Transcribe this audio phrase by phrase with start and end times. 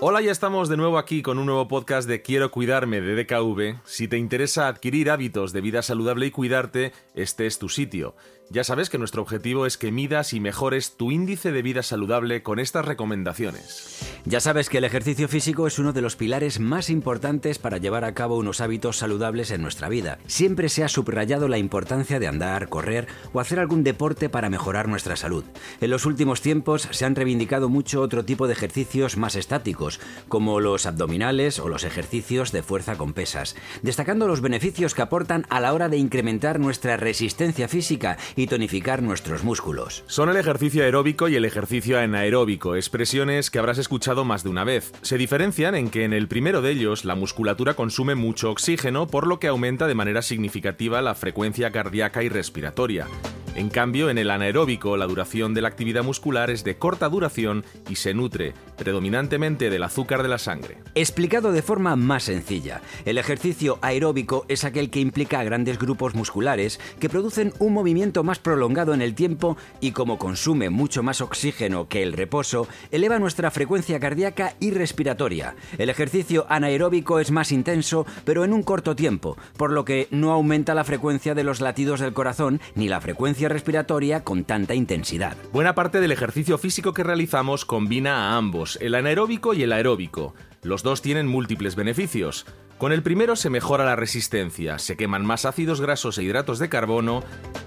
[0.00, 3.80] Hola, ya estamos de nuevo aquí con un nuevo podcast de Quiero cuidarme de DKV.
[3.84, 8.14] Si te interesa adquirir hábitos de vida saludable y cuidarte, este es tu sitio.
[8.50, 12.42] Ya sabes que nuestro objetivo es que midas y mejores tu índice de vida saludable
[12.42, 13.98] con estas recomendaciones.
[14.26, 18.04] Ya sabes que el ejercicio físico es uno de los pilares más importantes para llevar
[18.04, 20.18] a cabo unos hábitos saludables en nuestra vida.
[20.26, 24.88] Siempre se ha subrayado la importancia de andar, correr o hacer algún deporte para mejorar
[24.88, 25.44] nuestra salud.
[25.80, 30.60] En los últimos tiempos se han reivindicado mucho otro tipo de ejercicios más estáticos, como
[30.60, 35.60] los abdominales o los ejercicios de fuerza con pesas, destacando los beneficios que aportan a
[35.60, 40.04] la hora de incrementar nuestra resistencia física y tonificar nuestros músculos.
[40.06, 44.64] Son el ejercicio aeróbico y el ejercicio anaeróbico, expresiones que habrás escuchado más de una
[44.64, 44.92] vez.
[45.02, 49.26] Se diferencian en que en el primero de ellos la musculatura consume mucho oxígeno, por
[49.26, 53.06] lo que aumenta de manera significativa la frecuencia cardíaca y respiratoria.
[53.54, 57.64] En cambio, en el anaeróbico la duración de la actividad muscular es de corta duración
[57.88, 60.78] y se nutre predominantemente del azúcar de la sangre.
[60.96, 66.80] Explicado de forma más sencilla, el ejercicio aeróbico es aquel que implica grandes grupos musculares
[66.98, 71.88] que producen un movimiento más prolongado en el tiempo y como consume mucho más oxígeno
[71.88, 75.54] que el reposo, eleva nuestra frecuencia cardíaca y respiratoria.
[75.78, 80.32] El ejercicio anaeróbico es más intenso, pero en un corto tiempo, por lo que no
[80.32, 85.36] aumenta la frecuencia de los latidos del corazón ni la frecuencia respiratoria con tanta intensidad.
[85.52, 90.34] Buena parte del ejercicio físico que realizamos combina a ambos, el anaeróbico y el aeróbico.
[90.62, 92.46] Los dos tienen múltiples beneficios.
[92.78, 96.68] Con el primero se mejora la resistencia, se queman más ácidos grasos e hidratos de
[96.68, 97.22] carbono,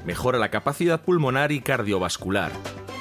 [0.05, 2.51] mejora la capacidad pulmonar y cardiovascular.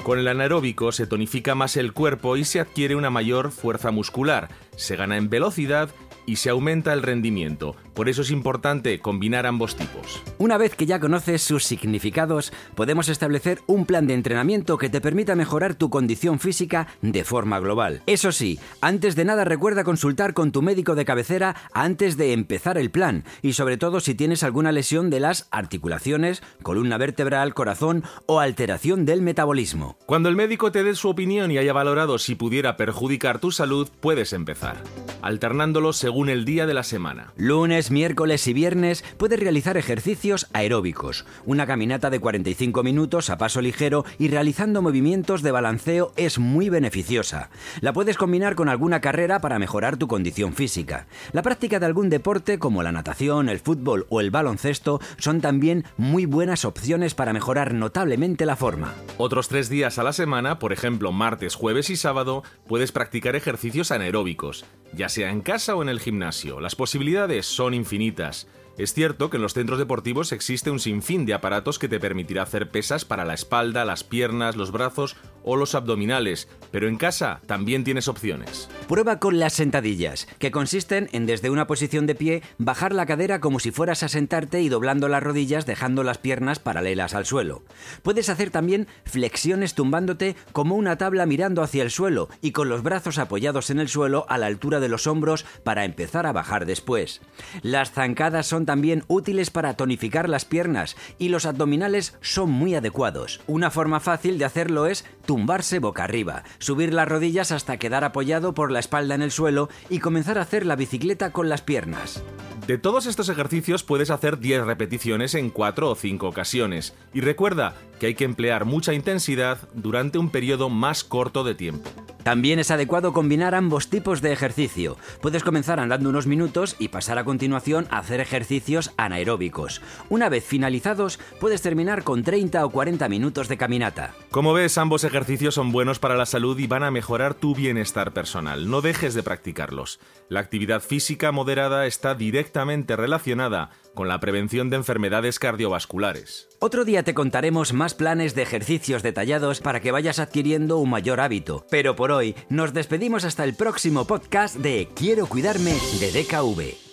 [0.03, 4.47] Con el anaeróbico se tonifica más el cuerpo y se adquiere una mayor fuerza muscular,
[4.77, 5.89] se gana en velocidad
[6.25, 7.75] y se aumenta el rendimiento.
[7.97, 10.21] Por eso es importante combinar ambos tipos.
[10.37, 15.01] Una vez que ya conoces sus significados, podemos establecer un plan de entrenamiento que te
[15.01, 18.03] permita mejorar tu condición física de forma global.
[18.05, 22.77] Eso sí, antes de nada recuerda consultar con tu médico de cabecera antes de empezar
[22.77, 28.03] el plan y sobre todo si tienes alguna lesión de las articulaciones, columna vertebral, corazón
[28.27, 29.97] o alteración del metabolismo.
[30.05, 33.89] Cuando el médico te dé su opinión y haya valorado si pudiera perjudicar tu salud,
[34.01, 34.83] puedes empezar,
[35.23, 37.33] alternándolo según el día de la semana.
[37.37, 43.61] Lunes, miércoles y viernes puedes realizar ejercicios aeróbicos, una caminata de 45 minutos a paso
[43.61, 47.49] ligero y realizando movimientos de balanceo es muy beneficiosa.
[47.81, 51.07] La puedes combinar con alguna carrera para mejorar tu condición física.
[51.31, 55.85] La práctica de algún deporte como la natación, el fútbol o el baloncesto son también
[55.97, 58.93] muy buenas opciones para mejorar notablemente la forma.
[59.17, 63.91] Otros tres días a la semana, por ejemplo martes, jueves y sábado, puedes practicar ejercicios
[63.91, 66.59] anaeróbicos, ya sea en casa o en el gimnasio.
[66.59, 68.47] Las posibilidades son infinitas.
[68.77, 72.43] Es cierto que en los centros deportivos existe un sinfín de aparatos que te permitirá
[72.43, 77.41] hacer pesas para la espalda, las piernas, los brazos o los abdominales, pero en casa
[77.47, 78.69] también tienes opciones.
[78.87, 83.39] Prueba con las sentadillas, que consisten en desde una posición de pie bajar la cadera
[83.39, 87.63] como si fueras a sentarte y doblando las rodillas dejando las piernas paralelas al suelo.
[88.03, 92.83] Puedes hacer también flexiones tumbándote como una tabla mirando hacia el suelo y con los
[92.83, 96.67] brazos apoyados en el suelo a la altura de los hombros para empezar a bajar
[96.67, 97.21] después.
[97.63, 103.41] Las zancadas son también útiles para tonificar las piernas y los abdominales son muy adecuados.
[103.47, 108.53] Una forma fácil de hacerlo es tumbarse boca arriba, subir las rodillas hasta quedar apoyado
[108.53, 112.21] por la espalda en el suelo y comenzar a hacer la bicicleta con las piernas.
[112.67, 116.93] De todos estos ejercicios puedes hacer 10 repeticiones en 4 o 5 ocasiones.
[117.13, 121.89] Y recuerda que hay que emplear mucha intensidad durante un periodo más corto de tiempo.
[122.27, 124.97] También es adecuado combinar ambos tipos de ejercicio.
[125.21, 129.81] Puedes comenzar andando unos minutos y pasar a continuación a hacer ejercicios anaeróbicos.
[130.09, 134.13] Una vez finalizados, puedes terminar con 30 o 40 minutos de caminata.
[134.29, 138.11] Como ves, ambos ejercicios son buenos para la salud y van a mejorar tu bienestar
[138.11, 138.69] personal.
[138.69, 140.01] No dejes de practicarlos.
[140.27, 146.49] La actividad física moderada está directamente relacionada con la prevención de enfermedades cardiovasculares.
[146.59, 151.19] Otro día te contaremos más planes de ejercicios detallados para que vayas adquiriendo un mayor
[151.19, 151.65] hábito.
[151.71, 156.86] Pero por hoy nos despedimos hasta el próximo podcast de Quiero cuidarme de DKV.